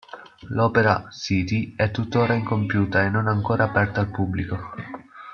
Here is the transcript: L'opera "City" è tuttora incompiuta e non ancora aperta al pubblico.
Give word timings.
L'opera 0.47 1.09
"City" 1.11 1.75
è 1.75 1.91
tuttora 1.91 2.33
incompiuta 2.33 3.03
e 3.03 3.09
non 3.11 3.27
ancora 3.27 3.65
aperta 3.65 3.99
al 3.99 4.09
pubblico. 4.09 4.59